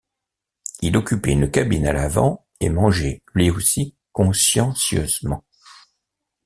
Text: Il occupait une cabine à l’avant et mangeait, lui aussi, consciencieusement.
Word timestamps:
Il 0.81 0.97
occupait 0.97 1.31
une 1.33 1.51
cabine 1.51 1.85
à 1.85 1.93
l’avant 1.93 2.47
et 2.59 2.69
mangeait, 2.69 3.21
lui 3.35 3.51
aussi, 3.51 3.95
consciencieusement. 4.13 5.43